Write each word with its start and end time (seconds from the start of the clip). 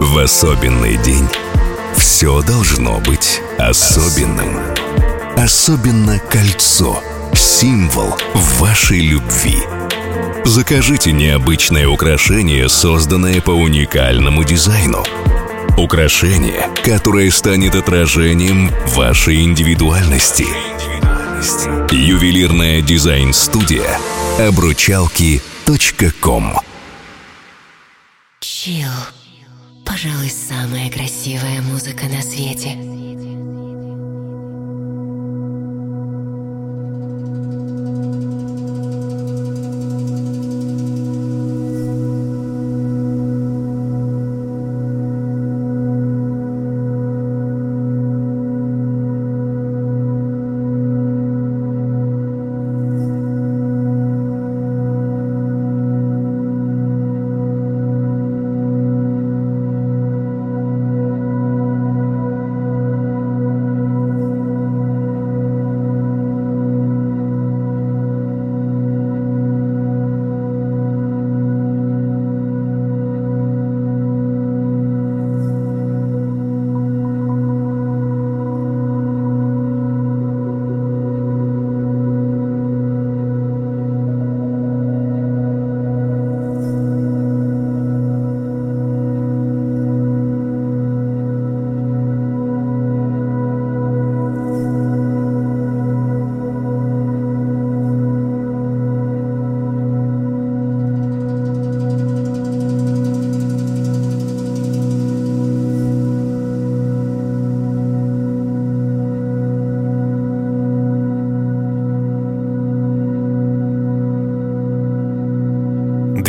В 0.00 0.18
особенный 0.18 0.96
день 0.96 1.28
все 1.94 2.42
должно 2.42 2.98
быть 3.00 3.42
особенным. 3.58 4.58
Особенно 5.36 6.18
кольцо– 6.18 7.02
символ 7.34 8.18
вашей 8.58 9.00
любви. 9.00 9.58
Закажите 10.44 11.12
необычное 11.12 11.86
украшение, 11.86 12.70
созданное 12.70 13.42
по 13.42 13.50
уникальному 13.50 14.42
дизайну. 14.42 15.04
Украшение, 15.76 16.70
которое 16.82 17.30
станет 17.30 17.74
отражением 17.74 18.70
вашей 18.86 19.42
индивидуальности. 19.42 20.46
Ювелирная 21.94 22.80
дизайн-студия 22.80 23.98
обручалки.ком 24.38 26.54
Чил. 28.40 28.88
Пожалуй, 29.90 30.30
самая 30.30 30.88
красивая 30.88 31.60
музыка 31.62 32.04
на 32.06 32.22
свете. 32.22 32.99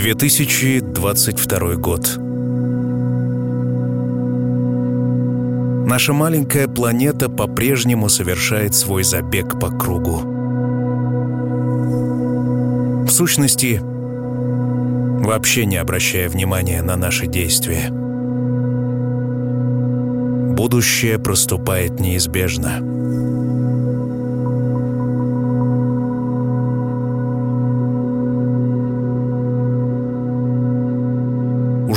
2022 0.01 1.75
год. 1.75 2.17
Наша 5.87 6.13
маленькая 6.13 6.67
планета 6.67 7.29
по-прежнему 7.29 8.09
совершает 8.09 8.73
свой 8.73 9.03
забег 9.03 9.59
по 9.59 9.69
кругу. 9.69 10.21
В 13.05 13.09
сущности, 13.11 13.79
вообще 13.79 15.67
не 15.67 15.77
обращая 15.77 16.29
внимания 16.29 16.81
на 16.81 16.95
наши 16.95 17.27
действия. 17.27 17.91
Будущее 20.55 21.19
проступает 21.19 21.99
неизбежно. 21.99 23.00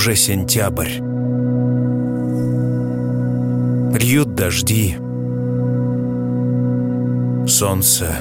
Уже 0.04 0.16
сентябрь. 0.16 1.00
Льют 3.98 4.34
дожди. 4.34 4.98
Солнце 7.48 8.16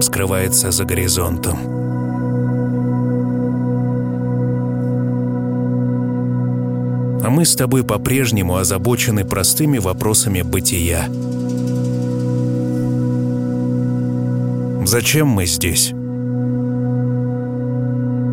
скрывается 0.00 0.70
за 0.70 0.86
горизонтом. 0.86 1.58
А 7.22 7.28
мы 7.28 7.44
с 7.44 7.54
тобой 7.54 7.84
по-прежнему 7.84 8.56
озабочены 8.56 9.26
простыми 9.26 9.76
вопросами 9.76 10.40
бытия. 10.40 11.10
Зачем 14.86 15.28
мы 15.28 15.44
здесь? 15.44 15.92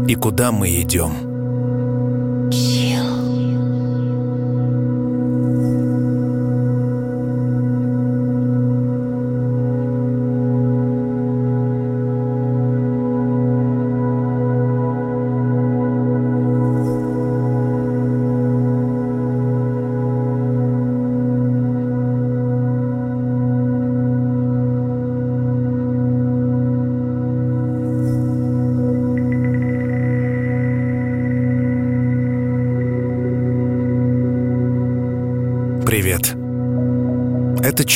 И 0.07 0.15
куда 0.15 0.53
мы 0.53 0.69
идем? 0.69 1.24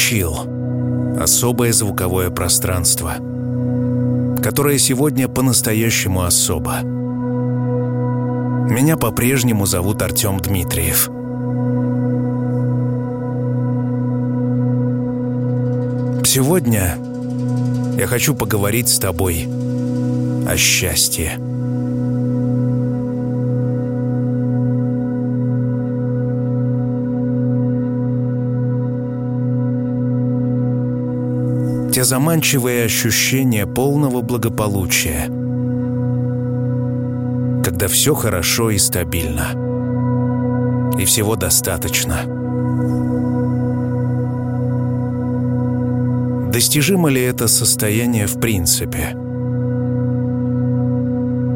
Чил. 0.10 0.36
Особое 1.22 1.72
звуковое 1.72 2.32
пространство, 2.32 3.14
которое 4.42 4.80
сегодня 4.80 5.28
по-настоящему 5.28 6.24
особо. 6.24 6.80
Меня 8.72 8.98
по-прежнему 8.98 9.68
зовут 9.68 10.02
Артем 10.02 10.40
Дмитриев. 10.40 11.12
Сегодня 16.26 16.98
я 17.96 18.08
хочу 18.08 18.34
поговорить 18.34 18.90
с 18.90 18.98
тобой 18.98 19.48
о 20.48 20.58
счастье. 20.58 21.49
Те 32.00 32.06
заманчивые 32.06 32.86
ощущения 32.86 33.68
полного 33.68 34.22
благополучия, 34.22 35.26
когда 37.62 37.90
все 37.90 38.14
хорошо 38.14 38.70
и 38.70 38.78
стабильно, 38.78 39.50
и 40.98 41.04
всего 41.04 41.36
достаточно. 41.36 42.22
Достижимо 46.54 47.10
ли 47.10 47.22
это 47.22 47.50
состояние 47.50 48.28
в 48.28 48.40
принципе? 48.40 49.10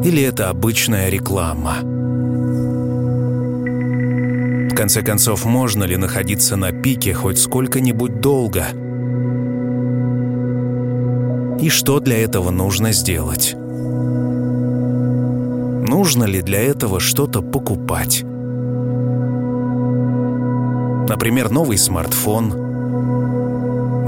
Или 0.06 0.22
это 0.24 0.50
обычная 0.50 1.08
реклама? 1.08 1.76
В 4.70 4.74
конце 4.74 5.00
концов, 5.00 5.46
можно 5.46 5.84
ли 5.84 5.96
находиться 5.96 6.56
на 6.56 6.70
пике 6.70 7.14
хоть 7.14 7.38
сколько-нибудь 7.38 8.20
долго– 8.20 8.66
и 11.60 11.68
что 11.68 12.00
для 12.00 12.18
этого 12.18 12.50
нужно 12.50 12.92
сделать. 12.92 13.54
Нужно 15.86 16.24
ли 16.24 16.42
для 16.42 16.60
этого 16.60 17.00
что-то 17.00 17.42
покупать? 17.42 18.24
Например, 21.08 21.50
новый 21.50 21.78
смартфон, 21.78 22.48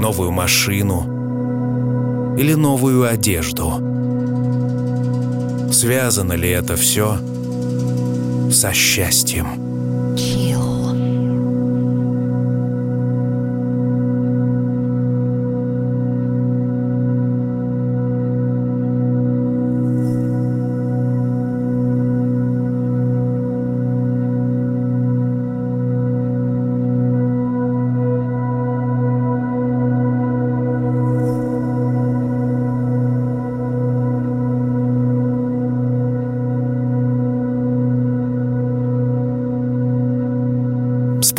новую 0.01 0.31
машину 0.31 2.35
или 2.37 2.53
новую 2.53 3.09
одежду. 3.09 3.71
Связано 5.71 6.33
ли 6.33 6.49
это 6.49 6.75
все 6.75 7.17
со 8.51 8.73
счастьем? 8.73 9.66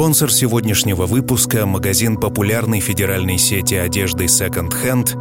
Спонсор 0.08 0.32
сегодняшнего 0.32 1.04
выпуска– 1.04 1.66
магазин 1.66 2.16
популярной 2.16 2.80
федеральной 2.80 3.36
сети 3.36 3.74
одежды 3.74 4.24
Second 4.24 4.72
Hand 4.82 5.14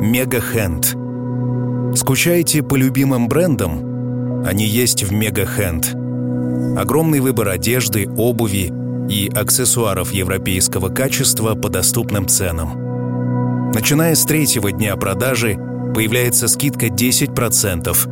Mega 0.00 0.42
Hand. 0.42 1.94
Скучаете 1.94 2.62
по 2.62 2.74
любимым 2.74 3.28
брендам? 3.28 4.42
Они 4.46 4.64
есть 4.64 5.02
в 5.04 5.12
Mega 5.12 5.46
Hand. 5.46 6.74
Огромный 6.80 7.20
выбор 7.20 7.48
одежды, 7.48 8.08
обуви 8.16 8.72
и 9.10 9.28
аксессуаров 9.28 10.10
европейского 10.10 10.88
качества 10.88 11.54
по 11.54 11.68
доступным 11.68 12.26
ценам. 12.26 13.72
Начиная 13.74 14.14
с 14.14 14.24
третьего 14.24 14.72
дня 14.72 14.96
продажи 14.96 15.58
появляется 15.94 16.48
скидка 16.48 16.86
10%. 16.86 18.08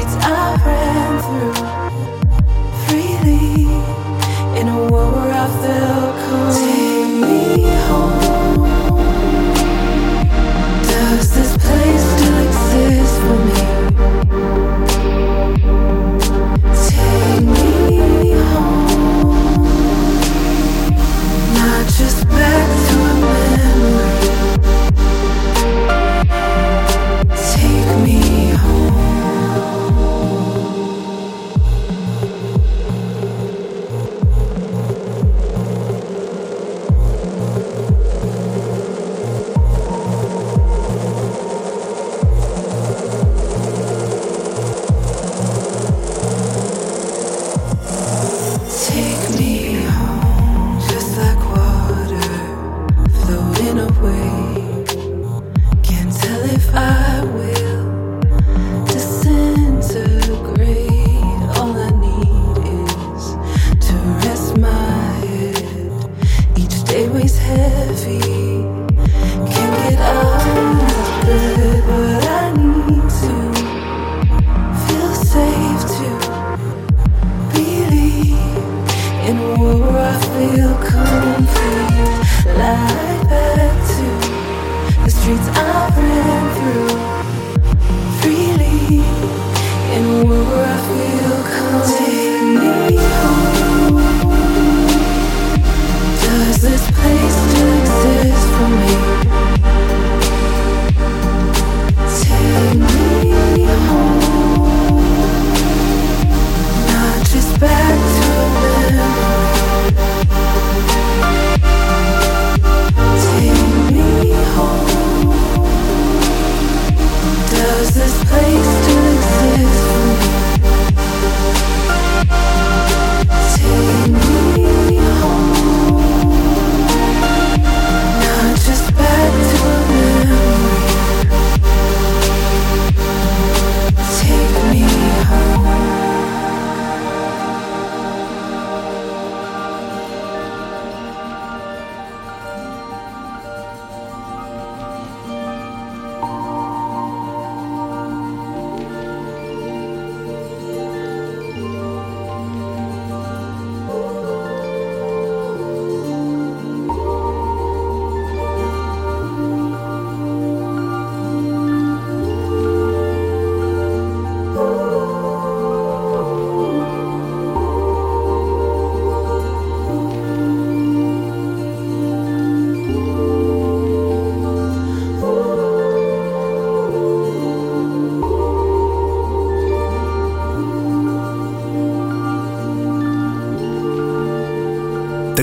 streets 0.02 0.24
I 0.24 0.56
ran 0.66 1.12
through 1.22 1.54
freely 2.86 3.64
in 4.60 4.68
a 4.68 4.90
world 4.90 5.14
where 5.14 5.32
I 5.32 5.48
felt 5.62 6.16
cold. 6.28 6.61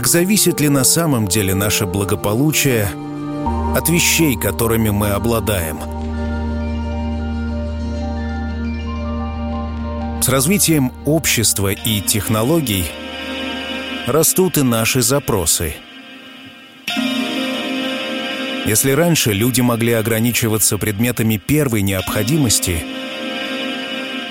Зависит 0.09 0.59
ли 0.59 0.69
на 0.69 0.83
самом 0.83 1.27
деле 1.27 1.53
наше 1.53 1.85
благополучие 1.85 2.89
от 3.75 3.89
вещей, 3.89 4.35
которыми 4.35 4.89
мы 4.89 5.11
обладаем? 5.11 5.79
С 10.21 10.27
развитием 10.27 10.91
общества 11.05 11.71
и 11.71 12.01
технологий 12.01 12.85
растут 14.07 14.57
и 14.57 14.63
наши 14.63 15.01
запросы– 15.01 15.75
если 18.65 18.91
раньше 18.91 19.31
люди 19.33 19.61
могли 19.61 19.93
ограничиваться 19.93 20.77
предметами 20.77 21.37
первой 21.37 21.81
необходимости, 21.81 22.83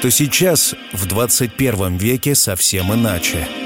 то 0.00 0.10
сейчас, 0.10 0.76
в 0.92 1.08
21 1.08 1.96
веке, 1.96 2.36
совсем 2.36 2.94
иначе– 2.94 3.48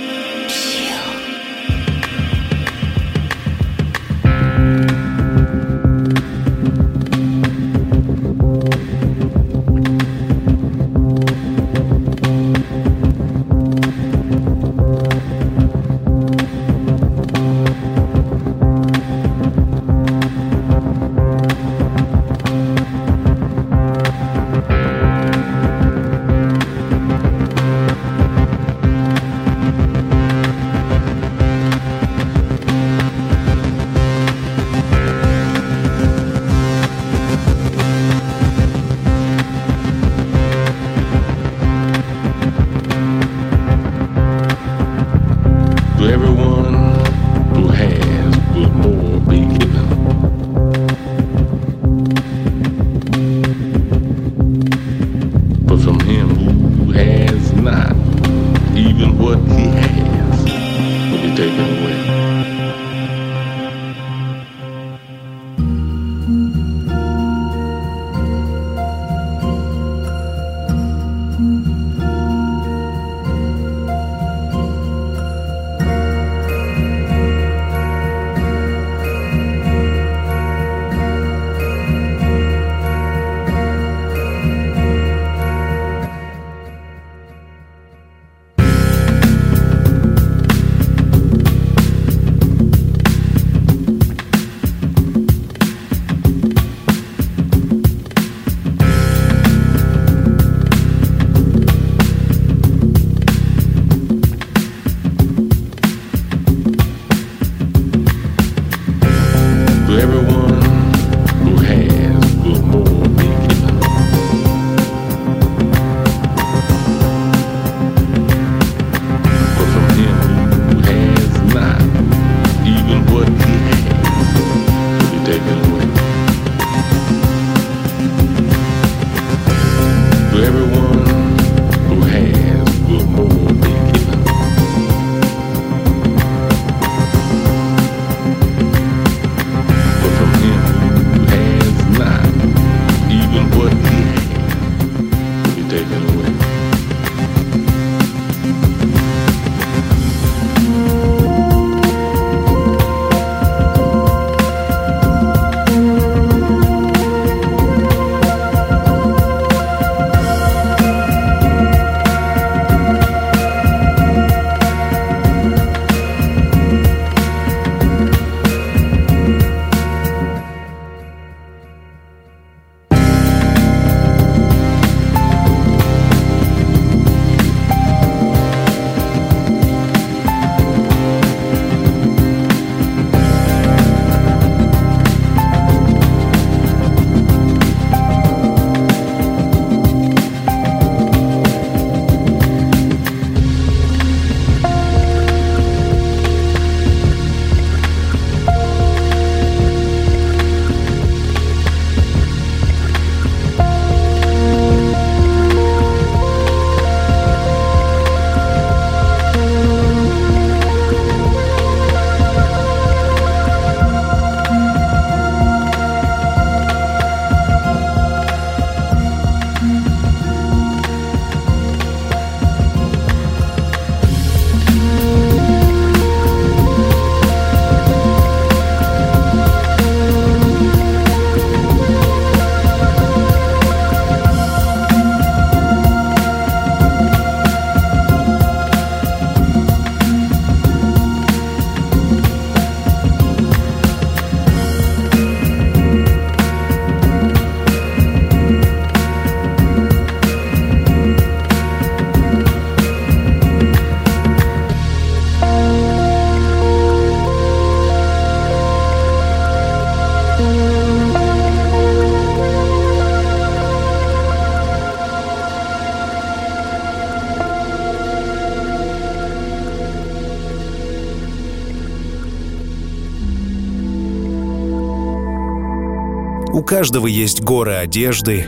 каждого 276.72 277.06
есть 277.06 277.42
горы 277.42 277.74
одежды, 277.74 278.46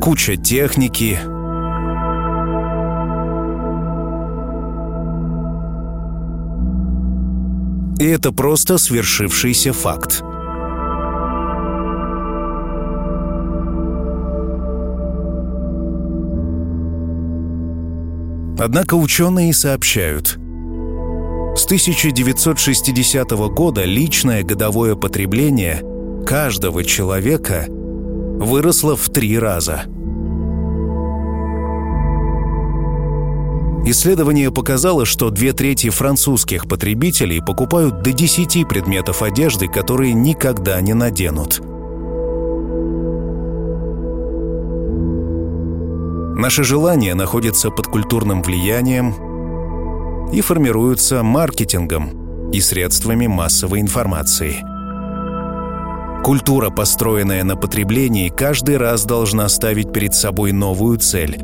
куча 0.00 0.36
техники. 0.36 1.16
И 8.00 8.04
это 8.04 8.32
просто 8.32 8.78
свершившийся 8.78 9.72
факт. 9.72 10.24
Однако 18.58 18.94
ученые 18.94 19.54
сообщают, 19.54 20.36
1960 21.66 23.30
года 23.50 23.84
личное 23.84 24.42
годовое 24.44 24.94
потребление 24.94 25.82
каждого 26.24 26.84
человека 26.84 27.66
выросло 27.68 28.96
в 28.96 29.08
три 29.08 29.38
раза. 29.38 29.82
Исследование 33.84 34.50
показало, 34.50 35.04
что 35.04 35.30
две 35.30 35.52
трети 35.52 35.90
французских 35.90 36.68
потребителей 36.68 37.40
покупают 37.40 38.02
до 38.02 38.12
10 38.12 38.68
предметов 38.68 39.22
одежды, 39.22 39.68
которые 39.68 40.12
никогда 40.12 40.80
не 40.80 40.94
наденут– 40.94 41.60
Наши 46.36 46.64
желания 46.64 47.14
находятся 47.14 47.70
под 47.70 47.86
культурным 47.86 48.42
влиянием 48.42 49.14
и 50.32 50.40
формируются 50.40 51.22
маркетингом 51.22 52.50
и 52.50 52.60
средствами 52.60 53.26
массовой 53.26 53.80
информации. 53.80 54.62
Культура, 56.24 56.70
построенная 56.70 57.44
на 57.44 57.56
потреблении, 57.56 58.28
каждый 58.28 58.78
раз 58.78 59.04
должна 59.04 59.48
ставить 59.48 59.92
перед 59.92 60.14
собой 60.14 60.52
новую 60.52 60.98
цель, 60.98 61.40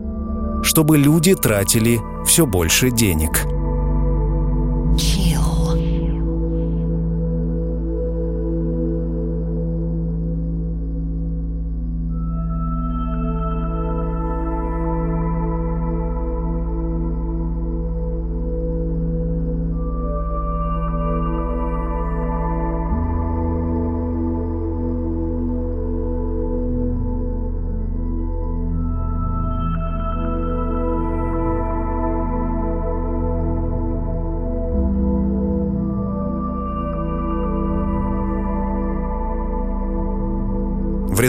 чтобы 0.62 0.98
люди 0.98 1.34
тратили 1.34 2.00
все 2.26 2.46
больше 2.46 2.90
денег– 2.90 3.46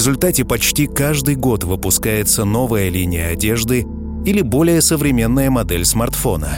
результате 0.04 0.44
почти 0.44 0.86
каждый 0.86 1.36
год 1.38 1.64
выпускается 1.64 2.44
новая 2.44 2.90
линия 2.90 3.30
одежды 3.30 3.88
или 4.26 4.42
более 4.42 4.82
современная 4.82 5.50
модель 5.50 5.86
смартфона. 5.86 6.58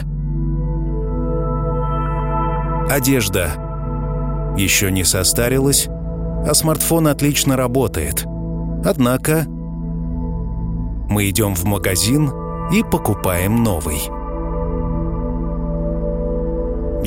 Одежда 2.90 3.52
еще 4.58 4.90
не 4.90 5.04
состарилась, 5.04 5.86
а 5.86 6.54
смартфон 6.54 7.06
отлично 7.06 7.56
работает. 7.56 8.24
Однако 8.84 9.44
мы 11.08 11.30
идем 11.30 11.54
в 11.54 11.62
магазин 11.66 12.32
и 12.72 12.82
покупаем 12.82 13.62
новый. 13.62 14.00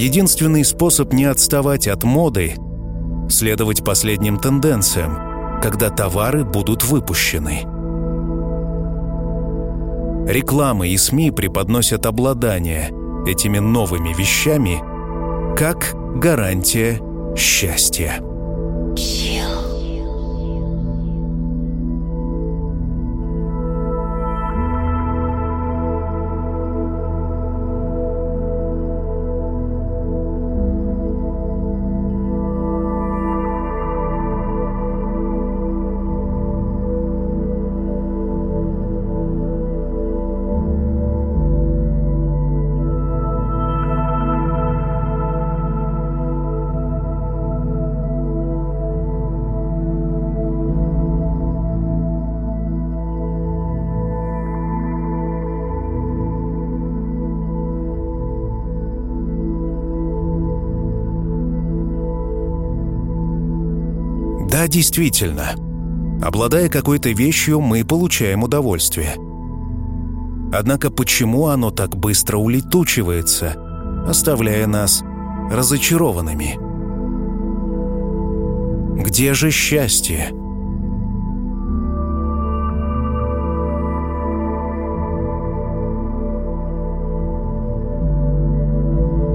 Единственный 0.02 0.64
способ 0.64 1.12
не 1.12 1.26
отставать 1.26 1.90
от 1.90 2.06
моды— 2.06 2.54
следовать 3.30 3.84
последним 3.84 4.38
тенденциям— 4.40 5.28
когда 5.62 5.90
товары 5.90 6.46
будут 6.46 6.84
выпущены. 6.84 7.66
Реклама 10.28 10.88
и 10.88 10.96
СМИ 10.96 11.32
преподносят 11.32 12.06
обладание 12.06 12.92
этими 13.26 13.60
новыми 13.60 14.14
вещами 14.14 14.80
как 15.58 15.96
гарантия 16.16 17.02
счастья. 17.36 18.29
Да, 64.50 64.68
действительно. 64.68 65.52
Обладая 66.24 66.70
какой-то 66.70 67.10
вещью, 67.10 67.62
мы 67.62 67.86
получаем 67.86 68.42
удовольствие. 68.42 69.16
Однако 70.52 70.90
почему 70.90 71.48
оно 71.48 71.70
так 71.70 71.96
быстро 71.96 72.38
улетучивается, 72.38 73.54
оставляя 74.08 74.66
нас 74.66 75.04
разочарованными? 75.52 76.58
Где 79.04 79.36
же 79.36 79.52
счастье? 79.52 80.32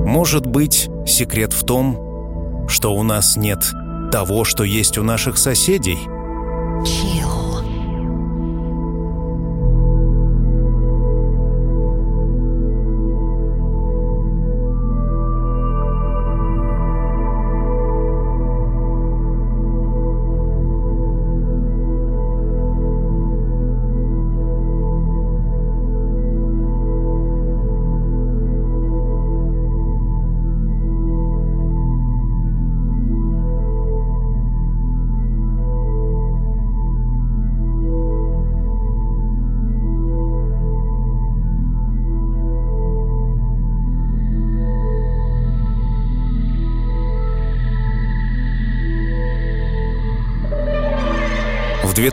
Может 0.06 0.46
быть, 0.46 0.90
секрет 1.06 1.52
в 1.52 1.64
том, 1.64 2.66
что 2.68 2.94
у 2.94 3.04
нас 3.04 3.36
нет 3.36 3.72
того, 4.14 4.44
что 4.44 4.62
есть 4.62 4.96
у 4.96 5.02
наших 5.02 5.36
соседей? 5.36 5.98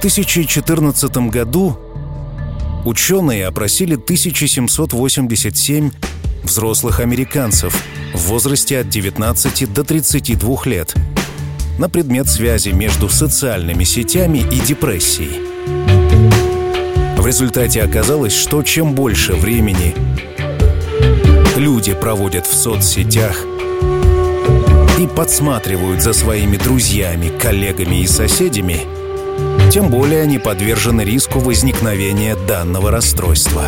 2014 0.02 1.30
году 1.30 1.78
ученые 2.86 3.46
опросили 3.46 3.94
1787 3.94 5.92
взрослых 6.42 7.02
американцев 7.02 7.80
в 8.16 8.22
возрасте 8.22 8.80
от 8.80 8.90
19 8.90 9.72
до 9.72 9.84
32 9.84 10.58
лет 10.66 10.96
на 11.78 11.88
предмет 11.88 12.28
связи 12.28 12.70
между 12.70 13.10
социальными 13.10 13.84
сетями 13.84 14.40
и 14.40 14.60
депрессией. 14.60 15.40
В 17.20 17.28
результате 17.28 17.84
оказалось, 17.84 18.34
что 18.34 18.64
чем 18.64 18.96
больше 18.96 19.34
времени 19.34 19.94
люди 21.58 21.94
проводят 21.94 22.48
в 22.48 22.56
соцсетях 22.56 23.46
и 24.98 25.06
подсматривают 25.06 26.02
за 26.02 26.14
своими 26.14 26.58
друзьями, 26.58 27.32
коллегами 27.38 28.02
и 28.02 28.08
соседями, 28.08 29.01
тем 29.72 29.90
более 29.90 30.24
они 30.24 30.38
подвержены 30.38 31.00
риску 31.02 31.40
возникновения 31.40 32.36
данного 32.36 32.92
расстройства. 32.92 33.64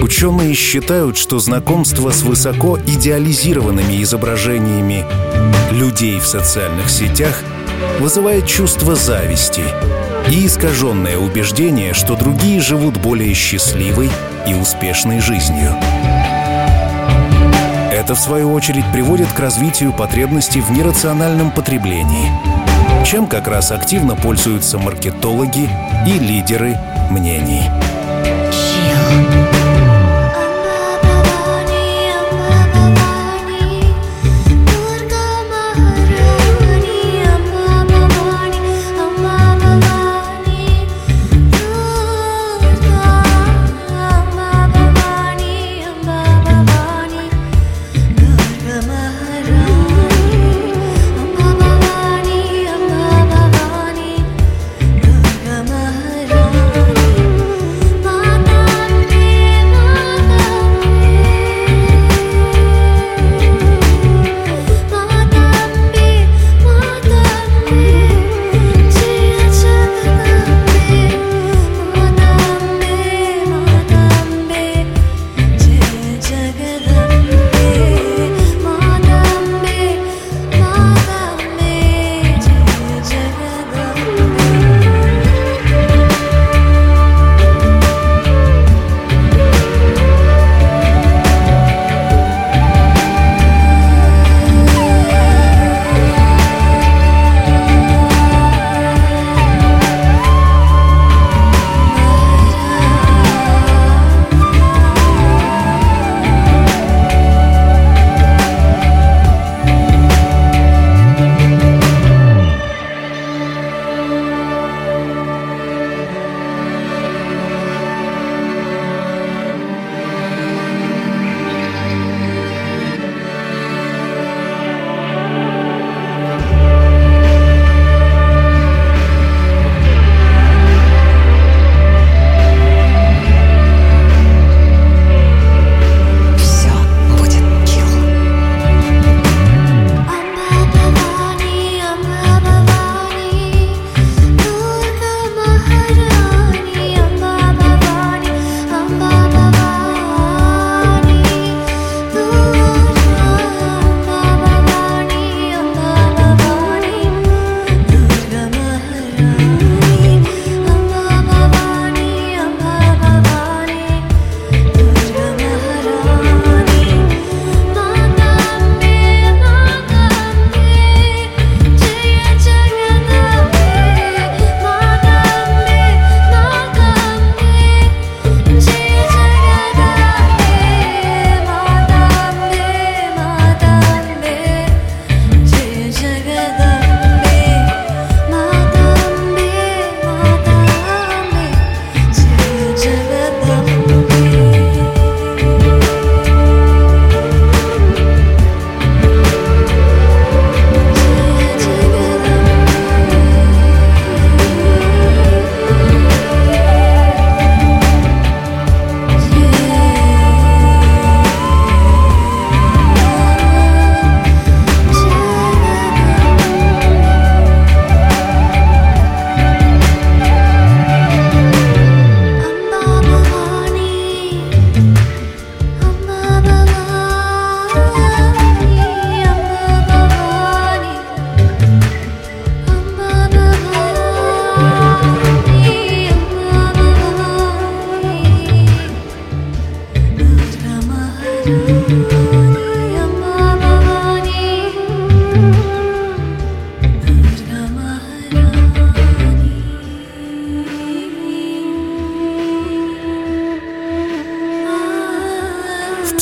Ученые 0.00 0.54
считают, 0.54 1.16
что 1.16 1.40
знакомство 1.40 2.12
с 2.12 2.22
высоко 2.22 2.78
идеализированными 2.78 4.00
изображениями 4.00 5.04
людей 5.72 6.20
в 6.20 6.26
социальных 6.26 6.88
сетях 6.88 7.42
вызывает 7.98 8.46
чувство 8.46 8.94
зависти 8.94 9.64
и 10.30 10.46
искаженное 10.46 11.18
убеждение, 11.18 11.94
что 11.94 12.14
другие 12.14 12.60
живут 12.60 12.96
более 12.98 13.34
счастливой 13.34 14.08
и 14.46 14.54
успешной 14.54 15.18
жизнью. 15.18 15.74
Это, 18.10 18.18
в 18.18 18.22
свою 18.24 18.52
очередь, 18.52 18.90
приводит 18.92 19.32
к 19.32 19.38
развитию 19.38 19.92
потребностей 19.92 20.60
в 20.60 20.72
нерациональном 20.72 21.52
потреблении, 21.52 22.26
чем 23.06 23.28
как 23.28 23.46
раз 23.46 23.70
активно 23.70 24.16
пользуются 24.16 24.78
маркетологи 24.78 25.68
и 26.08 26.18
лидеры 26.18 26.76
мнений. 27.08 27.70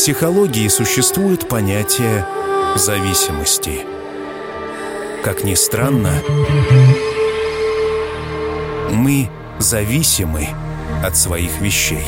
Психологии 0.09 0.68
существует 0.68 1.51
понятие 1.51 2.25
зависимости. 2.77 3.81
Как 5.23 5.44
ни 5.44 5.53
странно, 5.53 6.23
мы 8.90 9.29
зависимы 9.59 10.49
от 11.05 11.14
своих 11.14 11.61
вещей. 11.61 12.07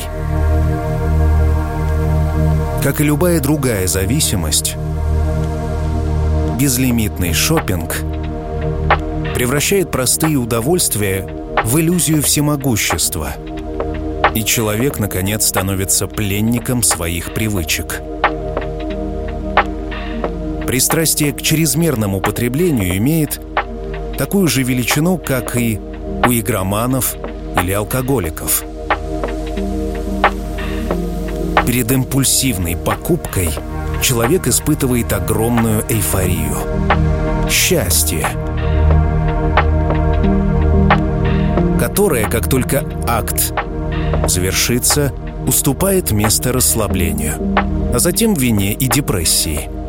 Как 2.81 3.01
и 3.01 3.03
любая 3.03 3.39
другая 3.39 3.85
зависимость, 3.85 4.77
безлимитный 6.59 7.33
шопинг 7.33 7.97
превращает 9.35 9.91
простые 9.91 10.37
удовольствия 10.37 11.29
в 11.63 11.79
иллюзию 11.79 12.23
всемогущества– 12.23 13.35
и 14.35 14.43
человек, 14.45 14.99
наконец, 14.99 15.47
становится 15.47 16.07
пленником 16.07 16.83
своих 16.83 17.33
привычек. 17.33 18.01
Пристрастие 20.65 21.33
к 21.33 21.41
чрезмерному 21.41 22.21
потреблению 22.21 22.95
имеет 22.97 23.41
такую 24.17 24.47
же 24.47 24.63
величину, 24.63 25.17
как 25.17 25.57
и 25.57 25.79
у 26.25 26.31
игроманов 26.31 27.15
или 27.61 27.71
алкоголиков. 27.71 28.63
Перед 31.67 31.91
импульсивной 31.91 32.77
покупкой 32.77 33.49
человек 34.01 34.47
испытывает 34.47 35.11
огромную 35.11 35.83
эйфорию. 35.89 36.57
Счастье. 37.49 38.27
Которое, 41.79 42.29
как 42.29 42.49
только 42.49 42.85
акт 43.07 43.53
завершится, 44.27 45.13
уступает 45.47 46.11
место 46.11 46.51
расслаблению, 46.51 47.33
а 47.93 47.99
затем 47.99 48.33
вине 48.33 48.73
и 48.73 48.87
депрессии– 48.87 49.69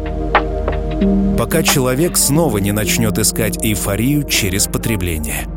пока 1.42 1.64
человек 1.64 2.16
снова 2.16 2.58
не 2.58 2.70
начнет 2.70 3.18
искать 3.18 3.64
эйфорию 3.64 4.22
через 4.22 4.66
потребление. 4.68 5.48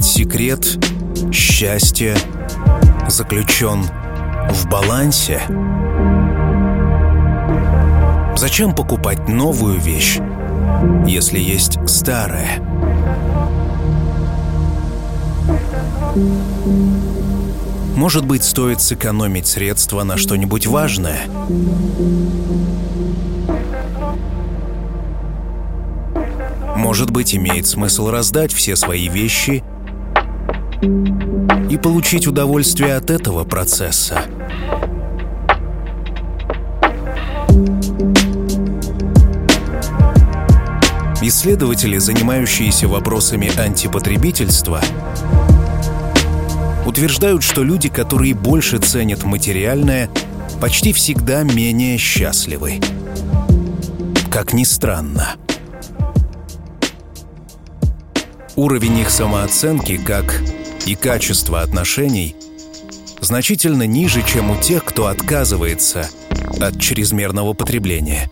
Быть, 0.00 0.08
секрет 0.08 0.78
счастья 1.30 2.16
заключен 3.06 3.82
в 4.48 4.66
балансе? 4.70 5.42
Зачем 8.34 8.74
покупать 8.74 9.28
новую 9.28 9.78
вещь, 9.78 10.16
если 11.06 11.38
есть 11.38 11.76
старая? 11.86 12.62
Может 17.94 18.24
быть, 18.24 18.42
стоит 18.42 18.80
сэкономить 18.80 19.48
средства 19.48 20.02
на 20.02 20.16
что-нибудь 20.16 20.66
важное? 20.66 21.26
Может 26.74 27.10
быть, 27.10 27.34
имеет 27.34 27.66
смысл 27.66 28.08
раздать 28.08 28.54
все 28.54 28.76
свои 28.76 29.06
вещи 29.06 29.62
получить 31.82 32.26
удовольствие 32.26 32.94
от 32.96 33.10
этого 33.10 33.44
процесса. 33.44 34.22
Исследователи, 41.22 41.98
занимающиеся 41.98 42.88
вопросами 42.88 43.50
антипотребительства, 43.58 44.80
утверждают, 46.86 47.42
что 47.42 47.62
люди, 47.62 47.88
которые 47.88 48.34
больше 48.34 48.78
ценят 48.78 49.24
материальное, 49.24 50.10
почти 50.60 50.92
всегда 50.92 51.42
менее 51.42 51.98
счастливы. 51.98 52.80
Как 54.30 54.52
ни 54.52 54.64
странно. 54.64 55.36
Уровень 58.56 58.98
их 58.98 59.10
самооценки, 59.10 59.96
как 59.96 60.42
и 60.86 60.94
качество 60.94 61.60
отношений, 61.60 62.36
значительно 63.20 63.86
ниже, 63.86 64.22
чем 64.22 64.50
у 64.50 64.56
тех, 64.56 64.84
кто 64.84 65.06
отказывается 65.06 66.08
от 66.60 66.80
чрезмерного 66.80 67.52
потребления. 67.52 68.30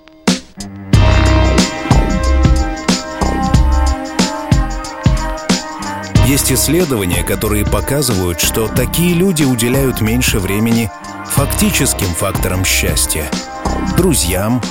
Есть 6.27 6.53
исследования, 6.53 7.25
которые 7.25 7.65
показывают, 7.65 8.41
что 8.41 8.69
такие 8.69 9.15
люди 9.15 9.45
уделяют 9.45 10.03
меньше 10.03 10.39
времени 10.39 10.91
фактическим 11.27 12.09
факторам 12.09 12.65
счастья– 12.65 13.31
друзьям, 13.97 14.63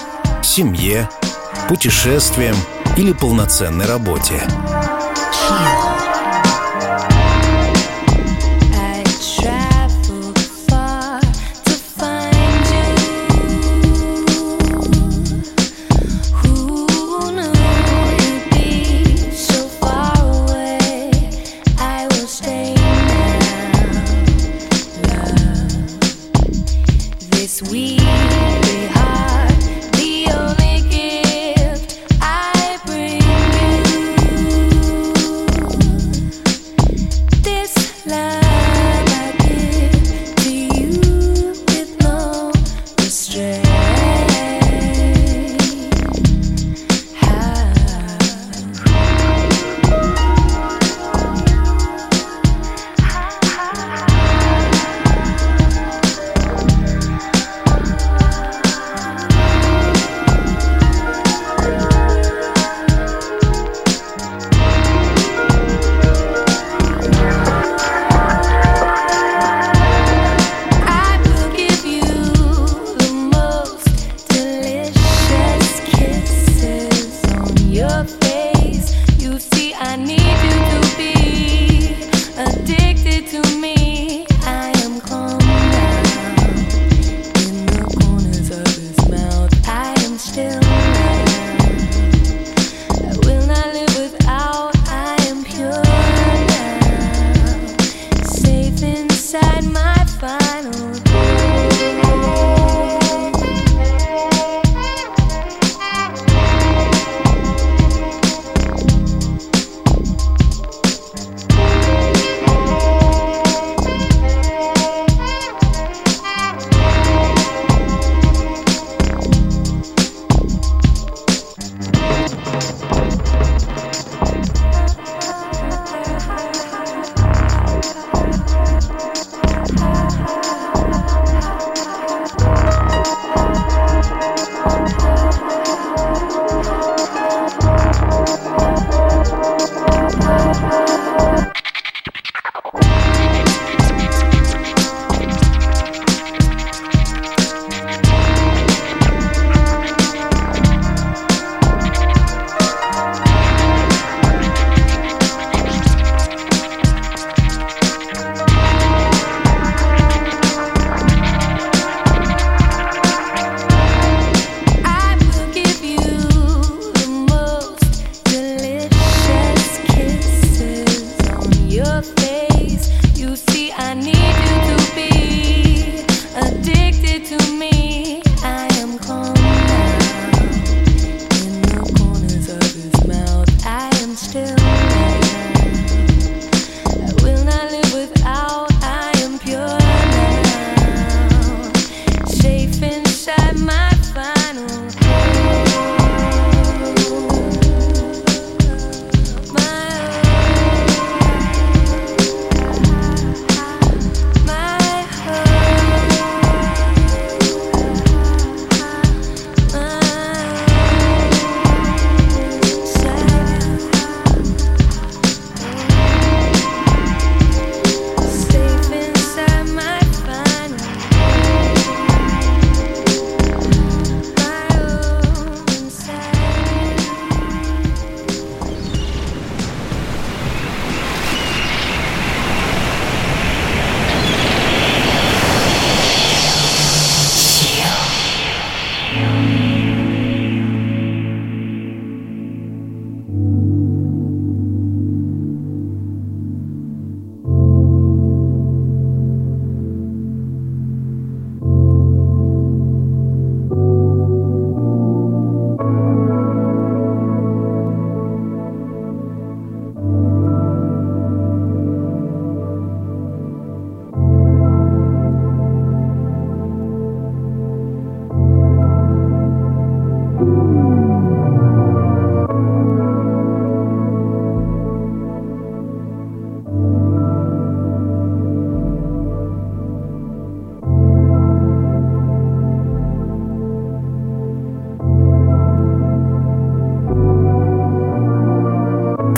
семье, 0.41 1.09
путешествиям 1.67 2.55
или 2.95 3.11
полноценной 3.11 3.85
работе. 3.85 4.41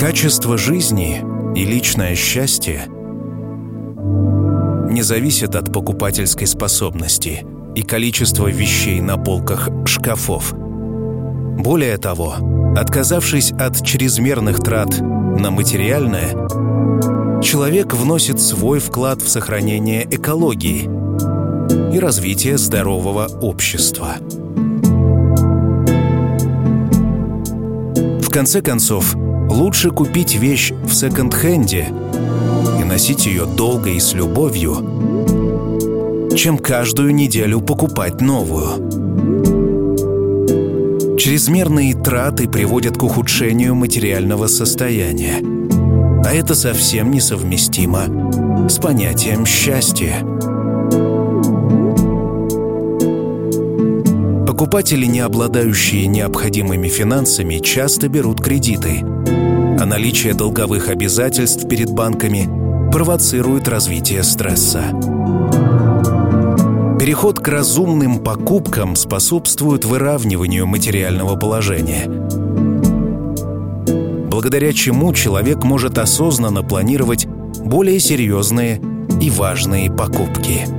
Качество 0.10 0.58
жизни 0.58 1.24
и 1.56 1.64
личное 1.64 2.16
счастье 2.16 2.88
не 4.90 5.04
зависят 5.04 5.54
от 5.54 5.72
покупательской 5.72 6.48
способности 6.48 7.46
и 7.76 7.84
количества 7.84 8.48
вещей 8.48 9.02
на 9.02 9.18
полках 9.18 9.70
шкафов. 9.86 10.56
Более 10.56 11.96
того, 12.00 12.34
отказавшись 12.76 13.52
от 13.52 13.86
чрезмерных 13.86 14.64
трат 14.64 15.00
на 15.00 15.52
материальное, 15.52 16.32
человек 17.44 17.94
вносит 17.94 18.42
свой 18.42 18.80
вклад 18.80 19.22
в 19.22 19.30
сохранение 19.30 20.08
экологии 20.10 20.90
и 21.96 22.00
развитие 22.00 22.58
здорового 22.58 23.28
общества. 23.42 24.16
В 28.24 28.32
конце 28.32 28.64
концов, 28.64 29.16
лучше 29.50 29.92
купить 29.92 30.36
вещь 30.36 30.72
в 30.72 30.94
секонд-хенде 30.94 31.88
и 32.80 32.84
носить 32.84 33.26
ее 33.26 33.46
долго 33.46 33.90
и 33.90 34.00
с 34.00 34.14
любовью, 34.14 34.78
чем 36.36 36.58
каждую 36.58 37.14
неделю 37.14 37.60
покупать 37.60 38.22
новую. 38.22 38.88
Чрезмерные 41.18 41.96
траты 41.96 42.48
приводят 42.48 42.98
к 42.98 43.04
ухудшению 43.04 43.76
материального 43.76 44.48
состояния. 44.48 45.44
А 46.26 46.34
это 46.34 46.56
совсем 46.56 47.12
несовместимо 47.12 48.70
с 48.70 48.78
понятием 48.78 49.46
счастья. 49.46 50.20
Покупатели, 54.46 55.06
не 55.06 55.20
обладающие 55.20 56.08
необходимыми 56.08 56.88
финансами, 56.88 57.60
часто 57.60 58.10
берут 58.10 58.42
кредиты, 58.42 59.04
а 59.80 59.86
наличие 59.86 60.34
долговых 60.34 60.90
обязательств 60.90 61.68
перед 61.70 61.90
банками 61.90 62.50
провоцирует 62.92 63.70
развитие 63.70 64.24
стресса. 64.24 64.84
Переход 67.00 67.40
к 67.40 67.48
разумным 67.48 68.22
покупкам 68.22 68.98
способствует 68.98 69.86
выравниванию 69.86 70.68
материального 70.68 71.38
положения, 71.38 72.04
благодаря 74.30 74.74
чему 74.74 75.14
человек 75.14 75.64
может 75.64 75.98
осознанно 75.98 76.62
планировать 76.62 77.26
более 77.26 78.00
серьезные 78.00 78.82
и 79.22 79.30
важные 79.30 79.90
покупки. 79.90 80.79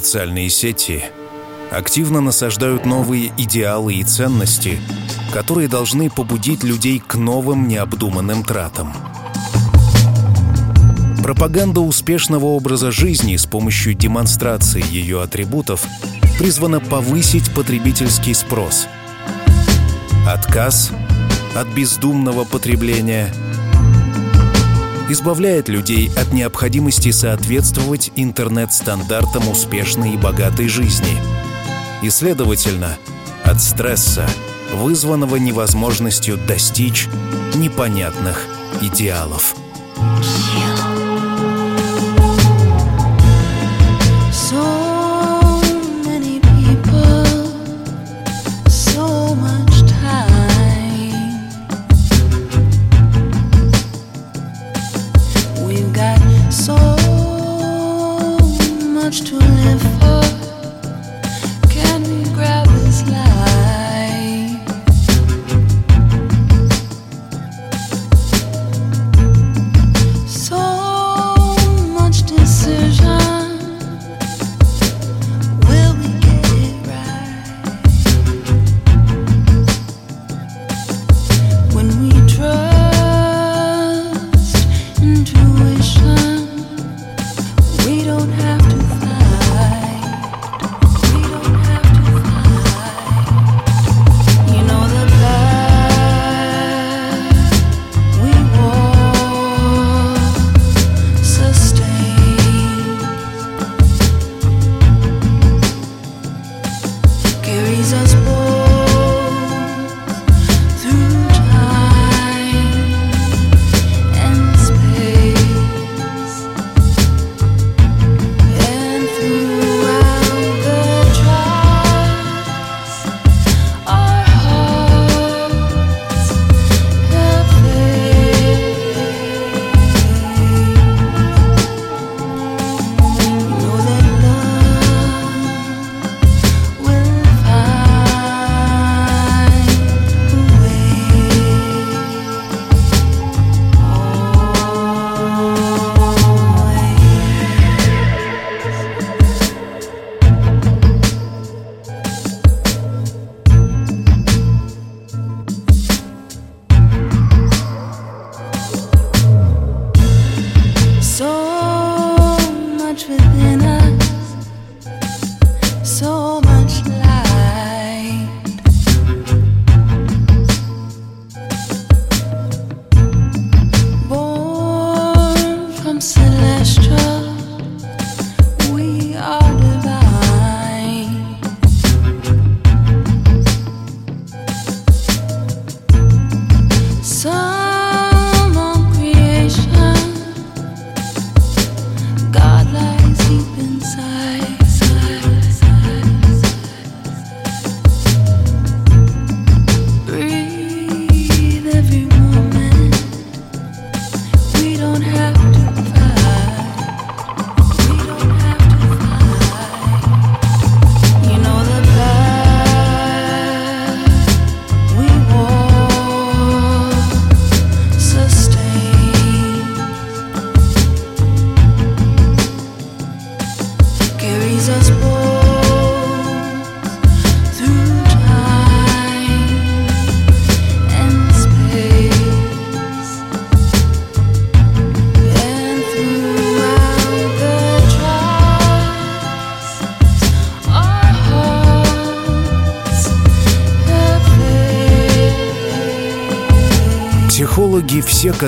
Социальные 0.00 0.50
сети 0.50 1.04
активно 1.70 2.20
насаждают 2.20 2.84
новые 2.84 3.32
идеалы 3.38 3.94
и 3.94 4.02
ценности, 4.02 4.80
которые 5.32 5.68
должны 5.68 6.10
побудить 6.10 6.64
людей 6.64 6.98
к 6.98 7.14
новым 7.14 7.68
необдуманным 7.68 8.42
тратам. 8.42 8.92
Пропаганда 11.22 11.80
успешного 11.80 12.46
образа 12.46 12.90
жизни 12.90 13.36
с 13.36 13.46
помощью 13.46 13.94
демонстрации 13.94 14.82
ее 14.84 15.22
атрибутов 15.22 15.86
призвана 16.40 16.80
повысить 16.80 17.54
потребительский 17.54 18.34
спрос. 18.34 18.88
Отказ 20.26 20.90
от 21.54 21.68
бездумного 21.68 22.42
потребления 22.42 23.32
избавляет 25.08 25.68
людей 25.68 26.10
от 26.16 26.32
необходимости 26.32 27.10
соответствовать 27.10 28.10
интернет-стандартам 28.16 29.48
успешной 29.48 30.14
и 30.14 30.16
богатой 30.16 30.68
жизни 30.68 31.16
и, 32.02 32.10
следовательно, 32.10 32.96
от 33.44 33.60
стресса, 33.60 34.26
вызванного 34.72 35.36
невозможностью 35.36 36.38
достичь 36.46 37.08
непонятных 37.54 38.46
идеалов. 38.80 39.54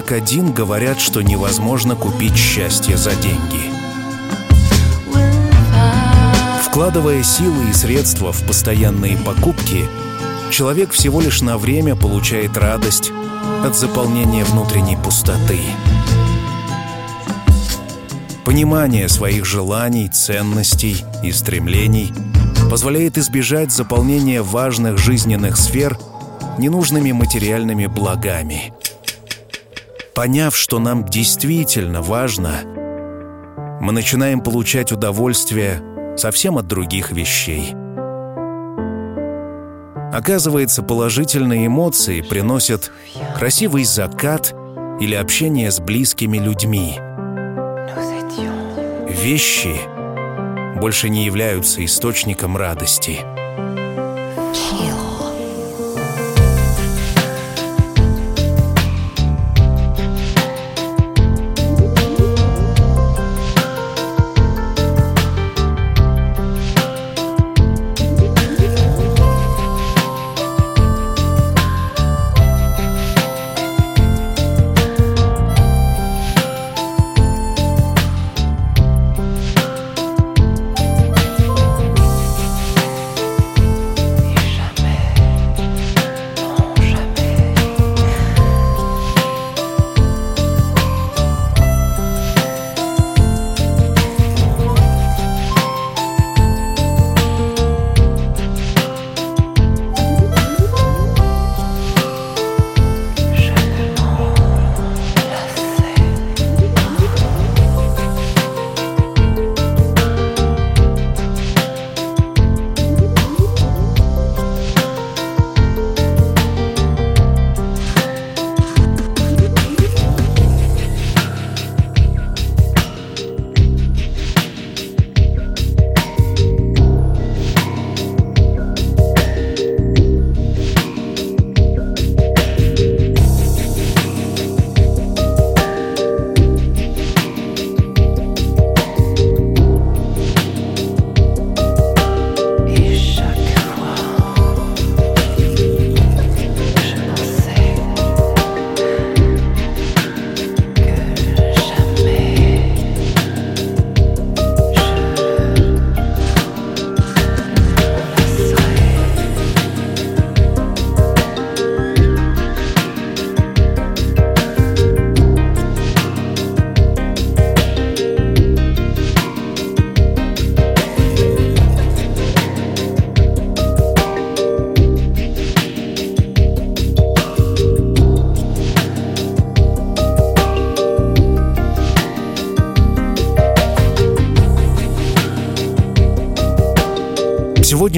Как 0.03 0.13
один 0.13 0.53
говорят, 0.53 1.01
что 1.01 1.23
невозможно 1.23 1.97
купить 1.97 2.37
счастье 2.37 2.99
за 2.99 3.15
деньги. 3.15 3.73
Вкладывая 6.63 7.23
силы 7.23 7.71
и 7.71 7.73
средства 7.73 8.31
в 8.31 8.47
постоянные 8.47 9.17
покупки, 9.17 9.87
человек 10.51 10.91
всего 10.91 11.23
лишь 11.23 11.41
на 11.41 11.57
время 11.57 11.97
получает 11.97 12.59
радость 12.59 13.11
от 13.65 13.75
заполнения 13.75 14.45
внутренней 14.45 14.99
пустоты. 14.99 15.61
Понимание 18.45 19.09
своих 19.09 19.47
желаний, 19.47 20.09
ценностей 20.09 21.07
и 21.25 21.33
стремлений 21.33 22.13
позволяет 22.71 23.17
избежать 23.17 23.73
заполнения 23.73 24.43
важных 24.43 24.99
жизненных 24.99 25.57
сфер 25.57 25.99
ненужными 26.59 27.13
материальными 27.13 27.87
благами– 27.87 28.75
Поняв, 30.17 30.57
что 30.57 30.79
нам 30.79 31.05
действительно 31.05 32.01
важно, 32.01 32.63
мы 33.83 33.93
начинаем 33.93 34.41
получать 34.41 34.91
удовольствие 34.91 35.83
совсем 36.17 36.57
от 36.57 36.67
других 36.67 37.13
вещей. 37.13 37.75
Оказывается, 40.15 40.83
положительные 40.83 41.67
эмоции 41.67 42.23
приносят 42.23 42.91
красивый 43.37 43.85
закат 43.85 44.55
или 45.03 45.15
общение 45.15 45.71
с 45.71 45.81
близкими 45.81 46.39
людьми. 46.39 46.99
Вещи 49.23 49.77
больше 50.81 51.11
не 51.11 51.27
являются 51.27 51.85
источником 51.85 52.57
радости. 52.57 53.36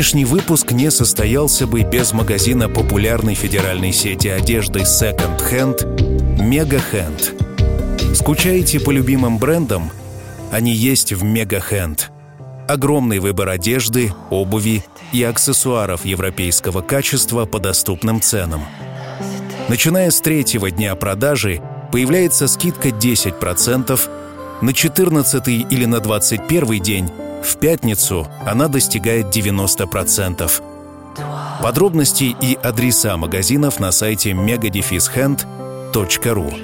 Сегодняшний 0.08 0.36
выпуск 0.36 0.72
не 0.72 0.90
состоялся 0.90 1.66
бы 1.66 1.82
без 1.82 2.14
магазина 2.14 2.70
популярной 2.70 3.34
федеральной 3.34 3.92
сети 3.92 4.28
одежды 4.28 4.78
Second 4.80 5.38
Hand 5.52 5.84
Mega 6.38 6.80
Hand. 6.90 8.14
Скучаете 8.14 8.80
по 8.80 8.90
любимым 8.90 9.36
брендам? 9.36 9.90
Они 10.50 10.72
есть 10.72 11.12
в 11.12 11.24
Mega 11.24 11.62
Hand. 11.70 12.04
Огромный 12.66 13.18
выбор 13.18 13.50
одежды, 13.50 14.10
обуви 14.30 14.82
и 15.12 15.22
аксессуаров 15.22 16.06
европейского 16.06 16.80
качества 16.80 17.44
по 17.44 17.58
доступным 17.58 18.22
ценам. 18.22 18.64
Начиная 19.68 20.10
с 20.10 20.22
третьего 20.22 20.70
дня 20.70 20.94
продажи 20.94 21.60
появляется 21.92 22.48
скидка 22.48 22.88
10%, 22.88 24.00
на 24.62 24.72
14 24.72 25.48
или 25.48 25.84
на 25.84 26.00
21 26.00 26.82
день 26.82 27.10
в 27.42 27.56
пятницу 27.56 28.28
она 28.46 28.68
достигает 28.68 29.36
90%. 29.36 30.48
Подробности 31.62 32.36
и 32.40 32.56
адреса 32.62 33.16
магазинов 33.16 33.80
на 33.80 33.90
сайте 33.90 34.30
megadefishand.ru 34.30 36.54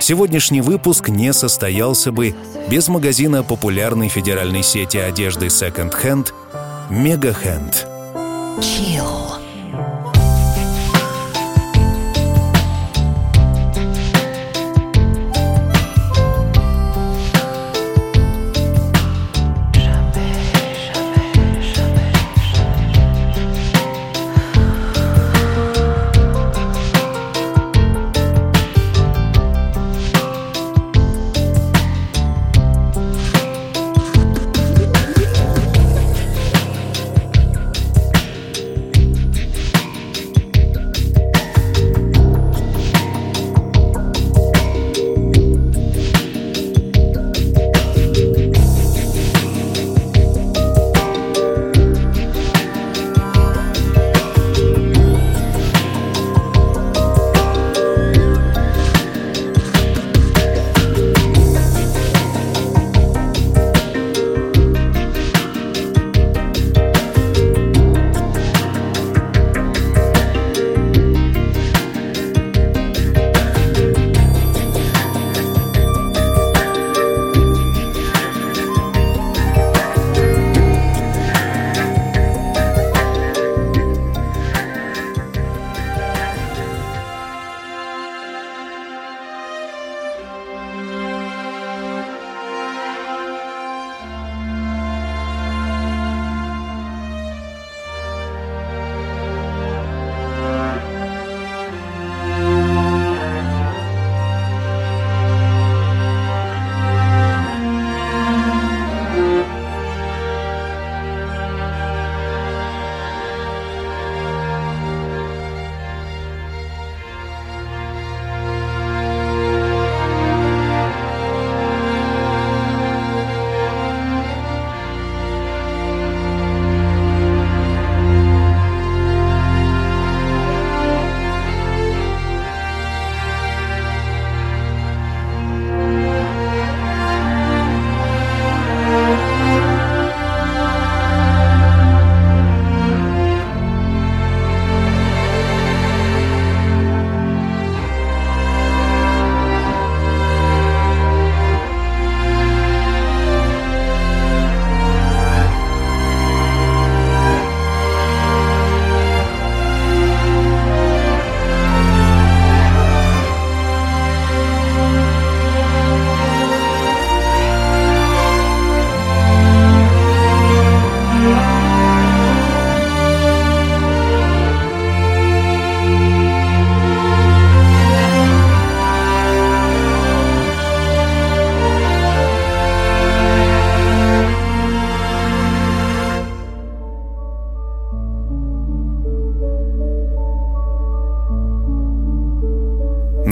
Сегодняшний 0.00 0.60
выпуск 0.60 1.08
не 1.08 1.32
состоялся 1.32 2.12
бы 2.12 2.34
без 2.68 2.86
магазина 2.88 3.42
популярной 3.42 4.08
федеральной 4.08 4.62
сети 4.62 4.98
одежды 4.98 5.46
Second 5.46 5.94
Hand 6.02 6.32
Hand. 7.42 7.86
Chill. 8.60 9.43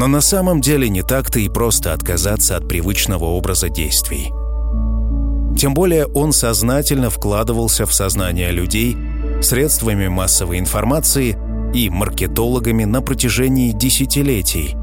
Но 0.03 0.09
на 0.09 0.21
самом 0.21 0.61
деле 0.61 0.89
не 0.89 1.05
так-то 1.05 1.39
и 1.39 1.49
просто 1.49 1.93
отказаться 1.93 2.57
от 2.57 2.67
привычного 2.67 3.27
образа 3.27 3.69
действий. 3.69 4.33
Тем 5.57 5.75
более 5.75 6.07
он 6.07 6.33
сознательно 6.33 7.09
вкладывался 7.09 7.87
в 7.87 7.95
сознание 7.95 8.51
людей 8.51 8.97
средствами 9.41 10.09
массовой 10.09 10.59
информации 10.59 11.39
и 11.73 11.89
маркетологами 11.89 12.83
на 12.83 13.01
протяжении 13.01 13.71
десятилетий. 13.71 14.75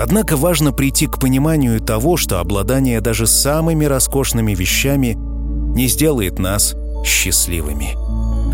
Однако 0.00 0.38
важно 0.38 0.72
прийти 0.72 1.06
к 1.06 1.18
пониманию 1.20 1.82
того, 1.82 2.16
что 2.16 2.40
обладание 2.40 3.02
даже 3.02 3.26
самыми 3.26 3.84
роскошными 3.84 4.54
вещами 4.54 5.18
не 5.18 5.86
сделает 5.86 6.38
нас 6.38 6.74
счастливыми. 7.04 7.90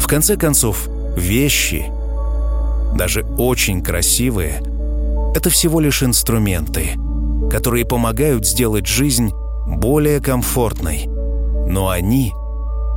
В 0.01 0.09
конце 0.09 0.37
концов, 0.37 0.89
вещи, 1.17 1.93
даже 2.95 3.25
очень 3.37 3.83
красивые, 3.83 4.63
это 5.35 5.51
всего 5.51 5.81
лишь 5.81 6.03
инструменты, 6.03 6.93
которые 7.51 7.85
помогают 7.85 8.47
сделать 8.47 8.87
жизнь 8.87 9.33
более 9.67 10.21
комфортной, 10.21 11.07
но 11.07 11.89
они 11.89 12.33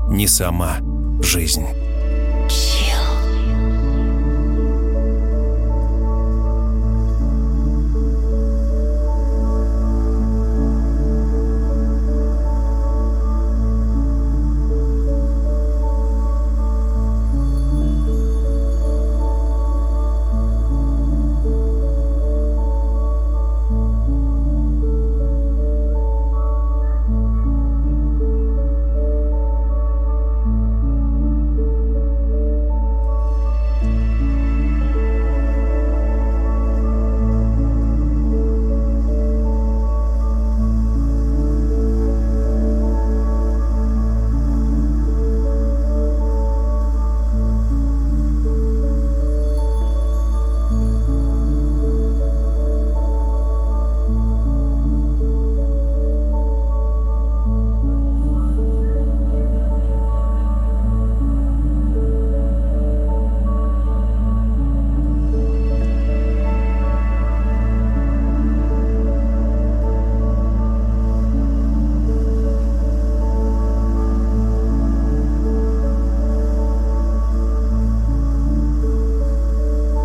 не 0.09 0.27
сама 0.27 0.77
жизнь. 1.21 1.65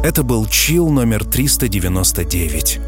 Это 0.07 0.23
был 0.23 0.47
Чил 0.47 0.89
номер 0.91 1.25
399. 1.25 2.79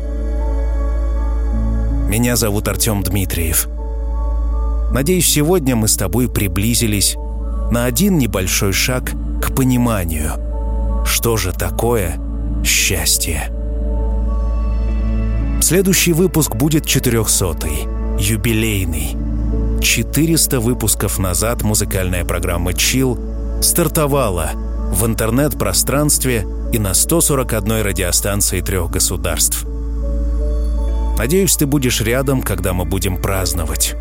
Меня 2.08 2.36
зовут 2.36 2.68
Артем 2.68 3.02
Дмитриев. 3.02 3.66
Надеюсь, 4.92 5.26
сегодня 5.26 5.74
мы 5.74 5.88
с 5.88 5.96
тобой 5.96 6.28
приблизились 6.28 7.16
на 7.72 7.86
один 7.86 8.18
небольшой 8.18 8.72
шаг 8.72 9.10
к 9.42 9.52
пониманию, 9.52 10.34
что 11.04 11.36
же 11.36 11.52
такое 11.52 12.20
счастье. 12.64 13.50
Следующий 15.60 16.12
выпуск 16.12 16.54
будет 16.54 16.86
400-й, 16.86 18.22
юбилейный. 18.22 19.16
400 19.82 20.60
выпусков 20.60 21.18
назад 21.18 21.62
музыкальная 21.62 22.24
программа 22.24 22.74
«Чил» 22.74 23.18
стартовала 23.60 24.52
в 24.92 25.04
интернет-пространстве– 25.04 26.46
и 26.72 26.78
на 26.78 26.94
141 26.94 27.82
радиостанции 27.82 28.60
трех 28.60 28.90
государств. 28.90 29.66
Надеюсь, 31.18 31.56
ты 31.56 31.66
будешь 31.66 32.00
рядом, 32.00 32.42
когда 32.42 32.72
мы 32.72 32.84
будем 32.84 33.16
праздновать. 33.20 33.96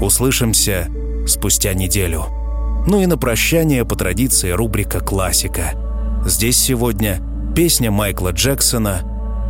Услышимся 0.00 0.88
спустя 1.26 1.72
неделю. 1.74 2.26
Ну 2.86 3.00
и 3.00 3.06
на 3.06 3.16
прощание 3.16 3.84
по 3.84 3.96
традиции 3.96 4.50
рубрика 4.50 5.00
«Классика». 5.00 5.72
Здесь 6.26 6.58
сегодня 6.58 7.22
песня 7.54 7.90
Майкла 7.90 8.32
Джексона 8.32 9.02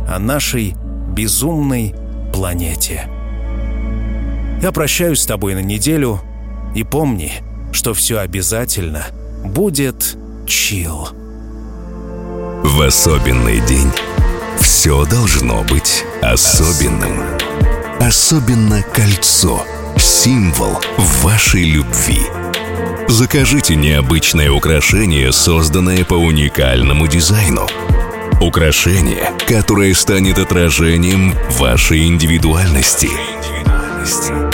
о 0.07 0.19
нашей 0.19 0.75
безумной 1.09 1.95
планете. 2.33 3.09
Я 4.61 4.71
прощаюсь 4.71 5.21
с 5.21 5.25
тобой 5.25 5.55
на 5.55 5.61
неделю 5.61 6.21
и 6.75 6.83
помни, 6.83 7.33
что 7.71 7.93
все 7.93 8.19
обязательно 8.19 9.03
будет 9.43 10.15
чил. 10.47 11.09
В 12.63 12.81
особенный 12.81 13.59
день 13.61 13.91
все 14.59 15.05
должно 15.05 15.63
быть 15.63 16.03
особенным. 16.21 17.21
Особенно 17.99 18.81
кольцо– 18.81 19.65
символ 19.97 20.81
вашей 21.21 21.65
любви. 21.65 22.21
Закажите 23.09 23.75
необычное 23.75 24.49
украшение, 24.49 25.31
созданное 25.31 26.03
по 26.05 26.15
уникальному 26.15 27.07
дизайну. 27.07 27.67
Украшение, 28.41 29.31
которое 29.45 29.93
станет 29.93 30.39
отражением 30.39 31.35
вашей 31.59 32.07
индивидуальности. 32.07 33.11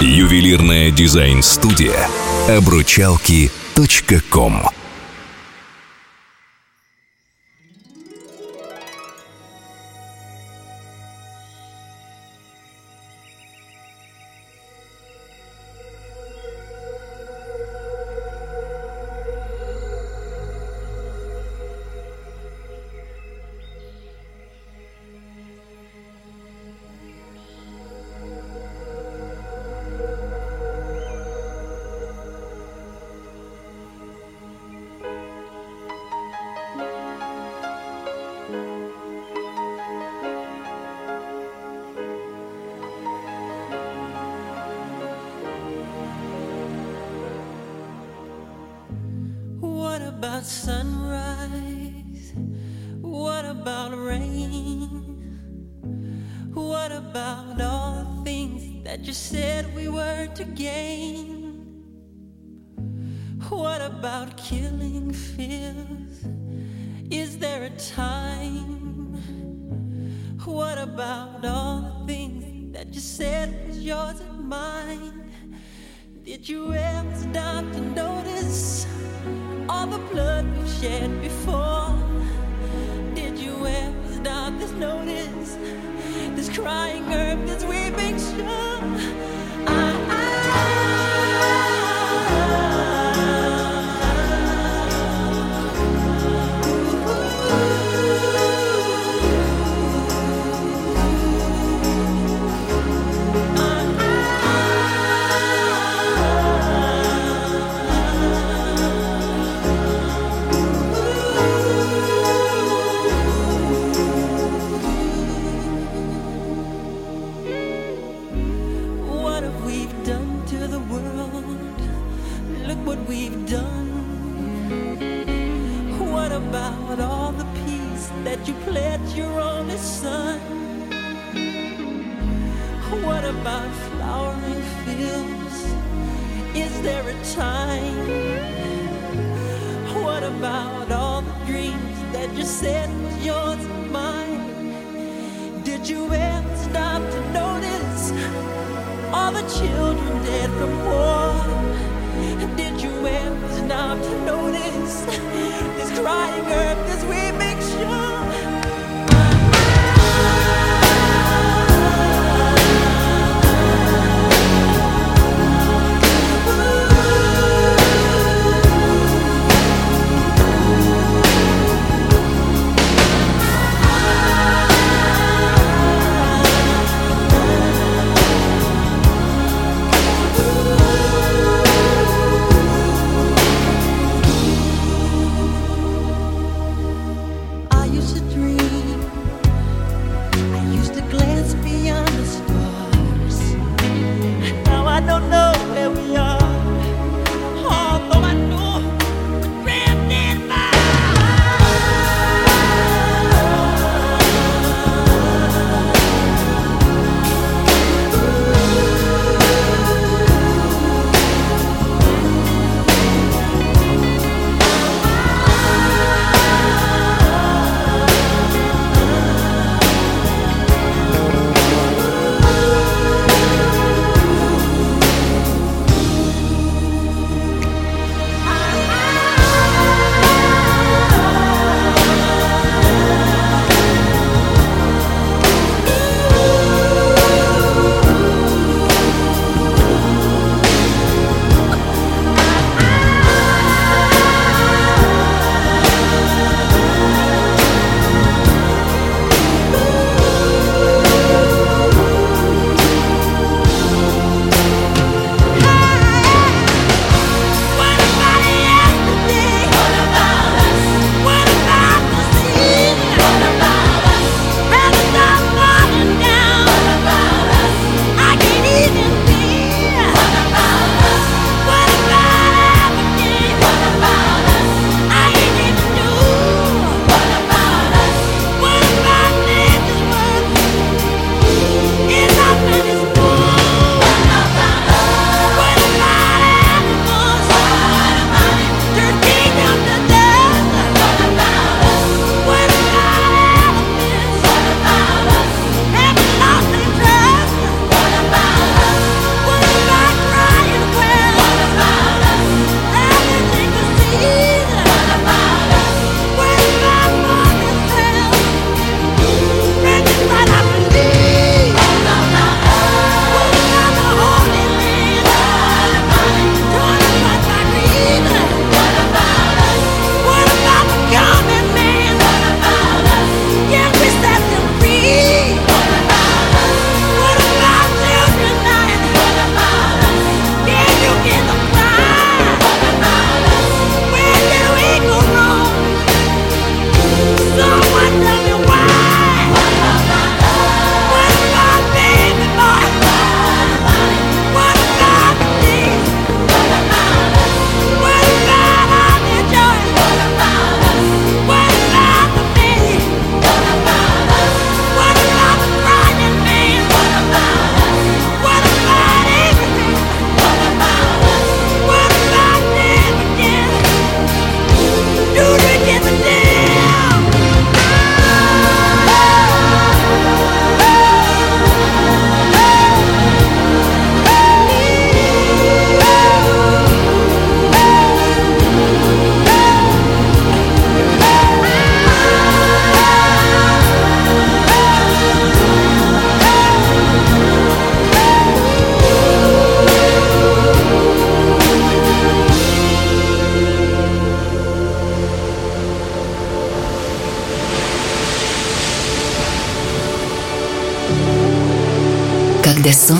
Ювелирная 0.02 0.92
дизайн-студия 0.92 2.10
обручалки.ком 2.50 4.64